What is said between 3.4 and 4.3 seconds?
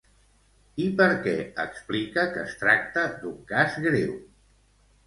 cas greu?